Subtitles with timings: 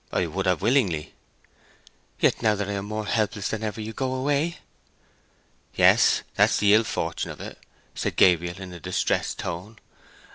[0.11, 1.13] "I would have willingly."
[2.19, 4.57] "Yet now that I am more helpless than ever you go away!"
[5.75, 7.59] "Yes, that's the ill fortune o' it,"
[7.93, 9.77] said Gabriel, in a distressed tone.